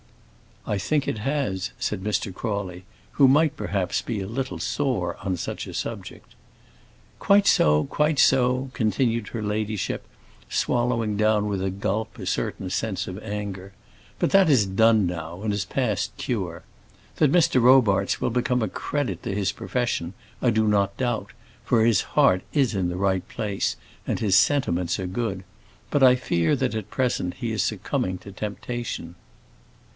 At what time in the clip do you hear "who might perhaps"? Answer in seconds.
3.13-4.01